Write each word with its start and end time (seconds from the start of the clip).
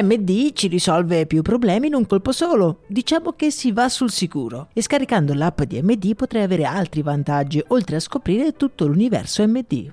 MD 0.00 0.52
ci 0.52 0.68
risolve 0.68 1.26
più 1.26 1.42
problemi 1.42 1.88
in 1.88 1.94
un 1.94 2.06
colpo 2.06 2.32
solo. 2.32 2.80
Diciamo 2.86 3.32
che 3.32 3.50
si 3.50 3.72
va 3.72 3.90
sul 3.90 4.10
sicuro. 4.10 4.68
E 4.72 4.80
scaricando 4.80 5.34
l'app 5.34 5.60
di 5.62 5.82
MD 5.82 6.14
potrei 6.14 6.44
avere 6.44 6.64
altri 6.64 7.02
vantaggi, 7.02 7.62
oltre 7.68 7.96
a 7.96 8.00
scoprire 8.00 8.52
tutto 8.52 8.86
l'universo 8.86 9.46
MD. 9.46 9.92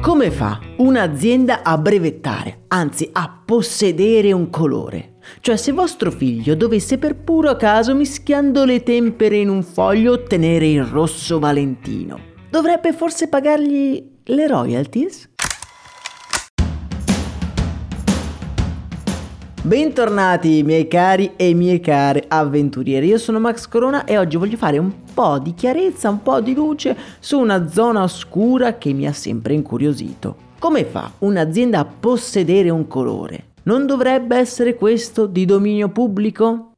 Come 0.00 0.30
fa 0.30 0.60
un'azienda 0.78 1.62
a 1.62 1.76
brevettare, 1.76 2.62
anzi 2.68 3.10
a 3.12 3.42
possedere 3.44 4.32
un 4.32 4.48
colore? 4.48 5.16
Cioè 5.40 5.56
se 5.56 5.72
vostro 5.72 6.10
figlio 6.10 6.54
dovesse 6.54 6.96
per 6.96 7.16
puro 7.16 7.56
caso 7.56 7.94
mischiando 7.94 8.64
le 8.64 8.82
tempere 8.82 9.36
in 9.36 9.50
un 9.50 9.62
foglio 9.62 10.12
ottenere 10.12 10.68
il 10.68 10.84
rosso 10.84 11.38
valentino, 11.38 12.20
dovrebbe 12.48 12.92
forse 12.92 13.28
pagargli 13.28 14.14
le 14.28 14.46
royalties? 14.48 15.28
Bentornati 19.62 20.62
miei 20.62 20.86
cari 20.86 21.32
e 21.36 21.52
mie 21.54 21.80
care 21.80 22.24
avventurieri, 22.28 23.08
io 23.08 23.18
sono 23.18 23.40
Max 23.40 23.66
Corona 23.66 24.04
e 24.04 24.16
oggi 24.16 24.36
voglio 24.36 24.56
fare 24.56 24.78
un 24.78 24.92
po' 25.12 25.38
di 25.38 25.54
chiarezza, 25.54 26.08
un 26.08 26.22
po' 26.22 26.40
di 26.40 26.54
luce 26.54 26.96
su 27.18 27.38
una 27.38 27.68
zona 27.68 28.02
oscura 28.02 28.78
che 28.78 28.92
mi 28.92 29.06
ha 29.06 29.12
sempre 29.12 29.54
incuriosito. 29.54 30.36
Come 30.58 30.84
fa 30.84 31.10
un'azienda 31.18 31.80
a 31.80 31.84
possedere 31.84 32.70
un 32.70 32.86
colore? 32.86 33.54
Non 33.64 33.86
dovrebbe 33.86 34.36
essere 34.36 34.76
questo 34.76 35.26
di 35.26 35.44
dominio 35.44 35.88
pubblico? 35.88 36.75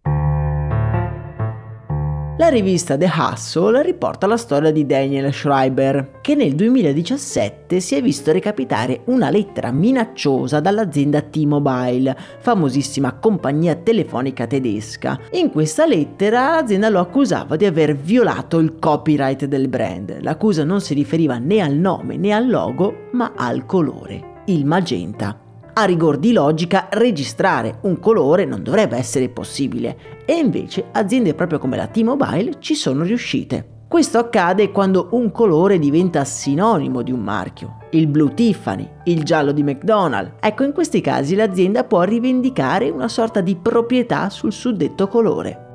La 2.39 2.47
rivista 2.51 2.97
The 2.97 3.11
Hustle 3.13 3.83
riporta 3.83 4.29
la 4.29 4.37
storia 4.37 4.71
di 4.71 4.87
Daniel 4.87 5.33
Schreiber, 5.35 6.21
che 6.21 6.37
nel 6.37 6.55
2017 6.55 7.81
si 7.81 7.97
è 7.97 8.01
visto 8.01 8.31
recapitare 8.31 9.01
una 9.07 9.29
lettera 9.29 9.73
minacciosa 9.73 10.61
dall'azienda 10.61 11.21
T-Mobile, 11.21 12.17
famosissima 12.39 13.15
compagnia 13.15 13.75
telefonica 13.75 14.47
tedesca. 14.47 15.19
In 15.33 15.51
questa 15.51 15.85
lettera 15.85 16.53
l'azienda 16.53 16.89
lo 16.89 17.01
accusava 17.01 17.57
di 17.57 17.65
aver 17.65 17.97
violato 17.97 18.61
il 18.61 18.77
copyright 18.79 19.47
del 19.47 19.67
brand. 19.67 20.19
L'accusa 20.21 20.63
non 20.63 20.81
si 20.81 20.95
riferiva 20.95 21.39
né 21.39 21.59
al 21.59 21.75
nome 21.75 22.17
né 22.17 22.31
al 22.31 22.49
logo, 22.49 23.09
ma 23.15 23.33
al 23.35 23.67
colore, 23.67 24.43
il 24.47 24.65
magenta 24.65 25.47
a 25.79 25.85
rigor 25.85 26.19
di 26.19 26.33
logica 26.33 26.89
registrare 26.91 27.79
un 27.83 28.01
colore 28.01 28.45
non 28.45 28.65
dovrebbe 28.65 28.97
essere 28.97 29.29
possibile 29.29 30.25
e 30.25 30.35
invece 30.35 30.87
aziende 30.91 31.35
proprio 31.35 31.61
come 31.61 31.77
la 31.77 31.87
T-Mobile 31.87 32.57
ci 32.59 32.75
sono 32.75 33.05
riuscite. 33.05 33.77
Questo 33.87 34.19
accade 34.19 34.73
quando 34.73 35.11
un 35.13 35.31
colore 35.31 35.79
diventa 35.79 36.25
sinonimo 36.25 37.03
di 37.03 37.13
un 37.13 37.21
marchio. 37.21 37.77
Il 37.91 38.09
blu 38.09 38.35
Tiffany, 38.35 38.87
il 39.05 39.23
giallo 39.23 39.53
di 39.53 39.63
McDonald's. 39.63 40.33
Ecco, 40.41 40.65
in 40.65 40.73
questi 40.73 41.01
casi 41.01 41.37
l'azienda 41.37 41.85
può 41.85 42.03
rivendicare 42.03 42.91
una 42.91 43.09
sorta 43.09 43.41
di 43.41 43.55
proprietà 43.55 44.31
sul 44.31 44.53
suddetto 44.53 45.07
colore. 45.07 45.68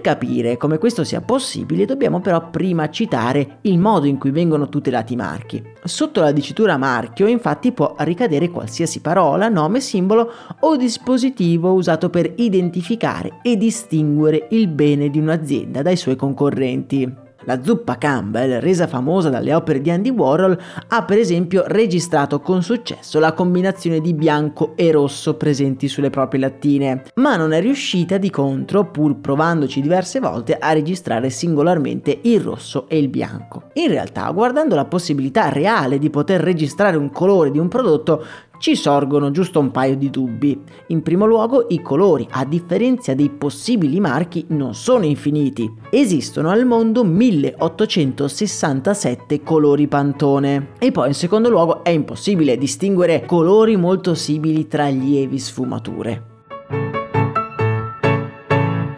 Per 0.00 0.14
capire 0.14 0.56
come 0.56 0.78
questo 0.78 1.04
sia 1.04 1.20
possibile 1.20 1.84
dobbiamo 1.84 2.20
però 2.20 2.48
prima 2.48 2.88
citare 2.88 3.58
il 3.62 3.78
modo 3.78 4.06
in 4.06 4.16
cui 4.16 4.30
vengono 4.30 4.70
tutelati 4.70 5.12
i 5.12 5.16
marchi. 5.16 5.62
Sotto 5.84 6.22
la 6.22 6.32
dicitura 6.32 6.78
marchio 6.78 7.26
infatti 7.26 7.72
può 7.72 7.94
ricadere 7.98 8.48
qualsiasi 8.48 9.00
parola, 9.02 9.50
nome, 9.50 9.80
simbolo 9.80 10.32
o 10.60 10.76
dispositivo 10.76 11.74
usato 11.74 12.08
per 12.08 12.32
identificare 12.36 13.40
e 13.42 13.58
distinguere 13.58 14.46
il 14.52 14.68
bene 14.68 15.10
di 15.10 15.18
un'azienda 15.18 15.82
dai 15.82 15.96
suoi 15.96 16.16
concorrenti. 16.16 17.28
La 17.44 17.62
zuppa 17.62 17.96
Campbell, 17.96 18.60
resa 18.60 18.86
famosa 18.86 19.30
dalle 19.30 19.54
opere 19.54 19.80
di 19.80 19.90
Andy 19.90 20.10
Warhol, 20.10 20.58
ha 20.88 21.04
per 21.04 21.16
esempio 21.16 21.64
registrato 21.66 22.40
con 22.40 22.62
successo 22.62 23.18
la 23.18 23.32
combinazione 23.32 24.00
di 24.00 24.12
bianco 24.12 24.72
e 24.76 24.92
rosso 24.92 25.36
presenti 25.36 25.88
sulle 25.88 26.10
proprie 26.10 26.40
lattine, 26.40 27.04
ma 27.14 27.36
non 27.36 27.52
è 27.52 27.60
riuscita 27.60 28.18
di 28.18 28.28
contro, 28.28 28.90
pur 28.90 29.20
provandoci 29.20 29.80
diverse 29.80 30.20
volte, 30.20 30.58
a 30.58 30.72
registrare 30.72 31.30
singolarmente 31.30 32.18
il 32.22 32.40
rosso 32.40 32.86
e 32.88 32.98
il 32.98 33.08
bianco. 33.08 33.70
In 33.74 33.88
realtà, 33.88 34.30
guardando 34.32 34.74
la 34.74 34.84
possibilità 34.84 35.48
reale 35.48 35.98
di 35.98 36.10
poter 36.10 36.42
registrare 36.42 36.98
un 36.98 37.10
colore 37.10 37.50
di 37.50 37.58
un 37.58 37.68
prodotto, 37.68 38.22
ci 38.60 38.76
sorgono 38.76 39.30
giusto 39.30 39.58
un 39.58 39.70
paio 39.70 39.96
di 39.96 40.10
dubbi. 40.10 40.60
In 40.88 41.02
primo 41.02 41.24
luogo, 41.24 41.64
i 41.70 41.80
colori, 41.80 42.28
a 42.30 42.44
differenza 42.44 43.14
dei 43.14 43.30
possibili 43.30 44.00
marchi, 44.00 44.44
non 44.48 44.74
sono 44.74 45.06
infiniti. 45.06 45.72
Esistono 45.88 46.50
al 46.50 46.66
mondo 46.66 47.02
1867 47.02 49.42
colori 49.42 49.88
pantone. 49.88 50.72
E 50.78 50.92
poi, 50.92 51.08
in 51.08 51.14
secondo 51.14 51.48
luogo, 51.48 51.82
è 51.82 51.88
impossibile 51.88 52.58
distinguere 52.58 53.24
colori 53.24 53.76
molto 53.76 54.14
simili 54.14 54.68
tra 54.68 54.88
lievi 54.88 55.38
sfumature. 55.38 56.29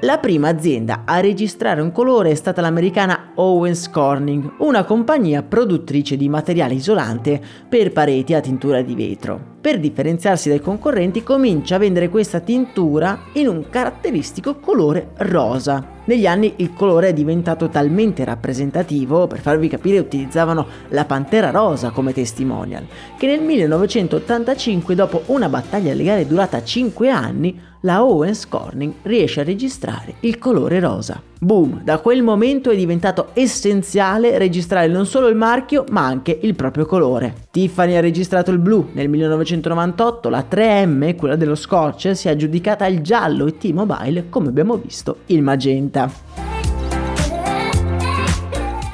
La 0.05 0.19
prima 0.19 0.49
azienda 0.49 1.03
a 1.05 1.21
registrare 1.21 1.81
un 1.81 1.93
colore 1.93 2.31
è 2.31 2.35
stata 2.35 2.61
l'americana 2.61 3.35
Owens 3.37 3.89
Corning, 3.89 4.55
una 4.59 4.83
compagnia 4.83 5.45
produttrice 5.45 6.17
di 6.17 6.29
materiale 6.29 6.75
isolante 6.75 7.41
per 7.69 7.93
pareti 7.93 8.35
a 8.35 8.41
tintura 8.41 8.83
di 8.83 8.97
vetro 8.97 9.53
per 9.63 9.79
differenziarsi 9.79 10.49
dai 10.49 10.61
concorrenti 10.61 11.23
comincia 11.23 11.77
a 11.77 11.79
vendere 11.79 12.09
questa 12.09 12.41
tintura 12.41 13.27
in 13.35 13.47
un 13.47 13.69
caratteristico 13.71 14.57
colore 14.57 15.11
rosa. 15.19 16.01
Negli 16.05 16.27
anni 16.27 16.55
il 16.57 16.75
colore 16.75 17.11
è 17.11 17.13
diventato 17.13 17.69
talmente 17.69 18.25
rappresentativo, 18.25 19.29
per 19.29 19.39
farvi 19.39 19.69
capire 19.69 20.01
utilizzavano 20.01 20.67
la 20.89 21.05
pantera 21.05 21.51
rosa 21.51 21.91
come 21.91 22.13
testimonial, 22.13 22.85
che 23.17 23.29
nel 23.29 23.41
1985, 23.41 24.97
dopo 24.97 25.23
una 25.27 25.49
battaglia 25.49 25.95
legale 25.95 26.27
durata 26.27 26.61
5 26.61 27.09
anni, 27.09 27.61
la 27.83 28.05
Owens 28.05 28.49
Corning 28.49 28.93
riesce 29.03 29.41
a 29.41 29.45
registrare 29.45 30.15
il 30.21 30.39
colore 30.39 30.81
rosa. 30.81 31.21
Boom, 31.39 31.83
da 31.83 31.99
quel 31.99 32.23
momento 32.23 32.71
è 32.71 32.77
diventato 32.77 33.29
essenziale 33.33 34.39
registrare 34.39 34.87
non 34.87 35.07
solo 35.07 35.29
il 35.29 35.37
marchio 35.37 35.85
ma 35.91 36.05
anche 36.05 36.39
il 36.43 36.55
proprio 36.55 36.87
colore. 36.87 37.35
Tiffany 37.51 37.97
ha 37.97 38.01
registrato 38.01 38.51
il 38.51 38.59
blu 38.59 38.91
nel 38.93 39.09
1998, 39.09 40.29
la 40.29 40.47
3M, 40.49 41.17
quella 41.17 41.37
dello 41.37 41.57
Scotch, 41.57 42.15
si 42.15 42.29
è 42.29 42.31
aggiudicata 42.31 42.87
il 42.87 43.01
giallo 43.01 43.47
e 43.47 43.59
T-Mobile, 43.59 44.29
come 44.29 44.49
abbiamo 44.49 44.77
visto, 44.77 45.19
il 45.27 45.43
magenta. 45.43 46.52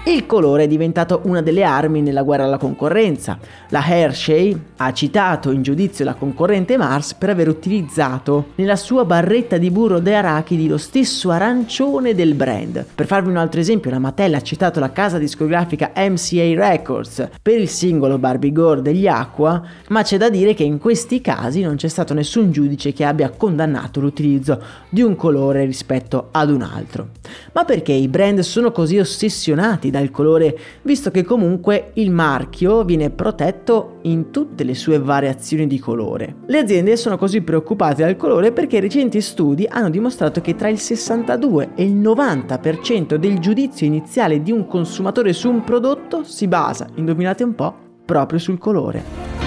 Il 0.08 0.24
colore 0.24 0.62
è 0.62 0.66
diventato 0.66 1.20
una 1.24 1.42
delle 1.42 1.64
armi 1.64 2.00
nella 2.00 2.22
guerra 2.22 2.44
alla 2.44 2.56
concorrenza. 2.56 3.38
La 3.68 3.86
Hershey 3.86 4.58
ha 4.76 4.90
citato 4.94 5.50
in 5.50 5.60
giudizio 5.60 6.02
la 6.02 6.14
concorrente 6.14 6.78
Mars 6.78 7.12
per 7.12 7.28
aver 7.28 7.46
utilizzato 7.46 8.46
nella 8.54 8.76
sua 8.76 9.04
barretta 9.04 9.58
di 9.58 9.70
burro 9.70 9.98
de 9.98 10.14
arachidi 10.14 10.66
lo 10.66 10.78
stesso 10.78 11.30
arancione 11.30 12.14
del 12.14 12.32
brand. 12.32 12.86
Per 12.94 13.04
farvi 13.04 13.28
un 13.28 13.36
altro 13.36 13.60
esempio, 13.60 13.90
la 13.90 13.98
Mattel 13.98 14.32
ha 14.32 14.40
citato 14.40 14.80
la 14.80 14.92
casa 14.92 15.18
discografica 15.18 15.92
MCA 15.94 16.54
Records 16.54 17.28
per 17.42 17.60
il 17.60 17.68
singolo 17.68 18.16
Barbie 18.16 18.52
Girl 18.52 18.80
degli 18.80 19.06
Aqua, 19.06 19.62
ma 19.88 20.02
c'è 20.02 20.16
da 20.16 20.30
dire 20.30 20.54
che 20.54 20.64
in 20.64 20.78
questi 20.78 21.20
casi 21.20 21.60
non 21.60 21.76
c'è 21.76 21.88
stato 21.88 22.14
nessun 22.14 22.50
giudice 22.50 22.94
che 22.94 23.04
abbia 23.04 23.28
condannato 23.28 24.00
l'utilizzo 24.00 24.58
di 24.88 25.02
un 25.02 25.16
colore 25.16 25.66
rispetto 25.66 26.28
ad 26.30 26.48
un 26.48 26.62
altro. 26.62 27.08
Ma 27.52 27.66
perché 27.66 27.92
i 27.92 28.08
brand 28.08 28.38
sono 28.40 28.72
così 28.72 28.98
ossessionati 28.98 29.96
dal 29.98 30.10
colore, 30.10 30.56
visto 30.82 31.10
che 31.10 31.24
comunque 31.24 31.90
il 31.94 32.10
marchio 32.10 32.84
viene 32.84 33.10
protetto 33.10 33.98
in 34.02 34.30
tutte 34.30 34.64
le 34.64 34.74
sue 34.74 34.98
variazioni 34.98 35.66
di 35.66 35.78
colore. 35.78 36.36
Le 36.46 36.58
aziende 36.58 36.96
sono 36.96 37.16
così 37.16 37.42
preoccupate 37.42 38.02
dal 38.02 38.16
colore 38.16 38.52
perché 38.52 38.80
recenti 38.80 39.20
studi 39.20 39.66
hanno 39.68 39.90
dimostrato 39.90 40.40
che 40.40 40.54
tra 40.54 40.68
il 40.68 40.78
62 40.78 41.70
e 41.74 41.84
il 41.84 41.96
90% 41.96 43.16
del 43.16 43.38
giudizio 43.38 43.86
iniziale 43.86 44.42
di 44.42 44.52
un 44.52 44.66
consumatore 44.66 45.32
su 45.32 45.50
un 45.50 45.64
prodotto 45.64 46.24
si 46.24 46.48
basa, 46.48 46.86
indovinate 46.94 47.44
un 47.44 47.54
po', 47.54 47.74
proprio 48.04 48.38
sul 48.38 48.58
colore. 48.58 49.37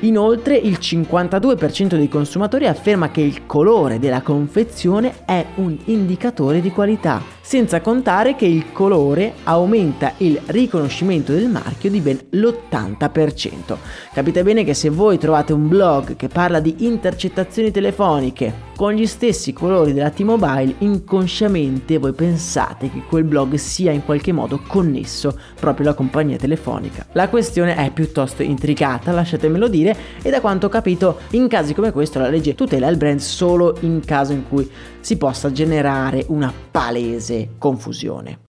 Inoltre 0.00 0.56
il 0.56 0.76
52% 0.78 1.96
dei 1.96 2.08
consumatori 2.08 2.66
afferma 2.66 3.10
che 3.10 3.22
il 3.22 3.46
colore 3.46 3.98
della 3.98 4.20
confezione 4.20 5.24
è 5.24 5.44
un 5.54 5.74
indicatore 5.86 6.60
di 6.60 6.70
qualità, 6.70 7.35
senza 7.46 7.80
contare 7.80 8.34
che 8.34 8.44
il 8.44 8.72
colore 8.72 9.34
aumenta 9.44 10.14
il 10.16 10.40
riconoscimento 10.46 11.30
del 11.30 11.48
marchio 11.48 11.90
di 11.90 12.00
ben 12.00 12.18
l'80%. 12.30 13.76
Capite 14.12 14.42
bene 14.42 14.64
che 14.64 14.74
se 14.74 14.88
voi 14.88 15.16
trovate 15.16 15.52
un 15.52 15.68
blog 15.68 16.16
che 16.16 16.26
parla 16.26 16.58
di 16.58 16.74
intercettazioni 16.78 17.70
telefoniche 17.70 18.64
con 18.76 18.92
gli 18.92 19.06
stessi 19.06 19.52
colori 19.52 19.92
della 19.92 20.10
T-Mobile, 20.10 20.74
inconsciamente 20.78 21.98
voi 21.98 22.12
pensate 22.12 22.90
che 22.90 23.04
quel 23.08 23.24
blog 23.24 23.54
sia 23.54 23.92
in 23.92 24.04
qualche 24.04 24.32
modo 24.32 24.60
connesso 24.66 25.38
proprio 25.58 25.86
alla 25.86 25.94
compagnia 25.94 26.36
telefonica. 26.36 27.06
La 27.12 27.28
questione 27.28 27.76
è 27.76 27.90
piuttosto 27.92 28.42
intricata, 28.42 29.12
lasciatemelo 29.12 29.68
dire, 29.68 29.96
e 30.20 30.30
da 30.30 30.40
quanto 30.40 30.66
ho 30.66 30.68
capito 30.68 31.20
in 31.30 31.46
casi 31.46 31.74
come 31.74 31.92
questo 31.92 32.18
la 32.18 32.28
legge 32.28 32.56
tutela 32.56 32.88
il 32.88 32.96
brand 32.96 33.20
solo 33.20 33.76
in 33.80 34.02
caso 34.04 34.32
in 34.32 34.46
cui 34.46 34.68
si 35.00 35.16
possa 35.16 35.52
generare 35.52 36.24
una 36.28 36.52
palese 36.70 37.35
confusione. 37.58 38.44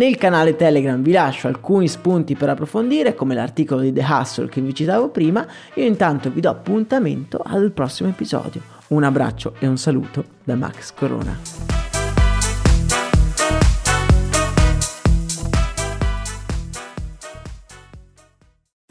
Nel 0.00 0.16
canale 0.16 0.56
Telegram 0.56 1.02
vi 1.02 1.12
lascio 1.12 1.46
alcuni 1.46 1.86
spunti 1.86 2.34
per 2.34 2.48
approfondire, 2.48 3.14
come 3.14 3.34
l'articolo 3.34 3.82
di 3.82 3.92
The 3.92 4.06
Hustle 4.08 4.48
che 4.48 4.62
vi 4.62 4.74
citavo 4.74 5.10
prima. 5.10 5.46
Io 5.74 5.84
intanto 5.84 6.30
vi 6.30 6.40
do 6.40 6.48
appuntamento 6.48 7.42
al 7.44 7.70
prossimo 7.72 8.08
episodio. 8.08 8.62
Un 8.88 9.04
abbraccio 9.04 9.56
e 9.58 9.66
un 9.66 9.76
saluto 9.76 10.24
da 10.42 10.54
Max 10.54 10.94
Corona. 10.94 11.89